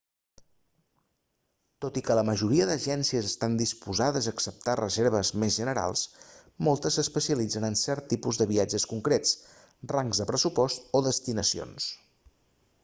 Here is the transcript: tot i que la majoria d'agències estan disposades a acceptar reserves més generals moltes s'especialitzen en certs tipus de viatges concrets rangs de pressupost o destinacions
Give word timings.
tot 1.83 1.97
i 1.99 2.01
que 2.05 2.15
la 2.19 2.23
majoria 2.29 2.65
d'agències 2.69 3.27
estan 3.27 3.57
disposades 3.59 4.29
a 4.29 4.31
acceptar 4.37 4.73
reserves 4.79 5.31
més 5.43 5.57
generals 5.61 6.05
moltes 6.69 6.97
s'especialitzen 6.99 7.67
en 7.69 7.77
certs 7.83 8.09
tipus 8.15 8.39
de 8.43 8.47
viatges 8.53 8.87
concrets 8.95 9.35
rangs 9.97 10.23
de 10.23 10.27
pressupost 10.33 10.89
o 10.99 11.03
destinacions 11.09 11.91